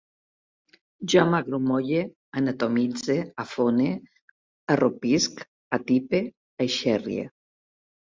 [1.13, 1.99] Jo m'agrumolle,
[2.41, 3.93] anatomitze, afone,
[4.79, 5.49] arrupisc,
[5.81, 6.27] atipe,
[6.69, 7.33] aixerrie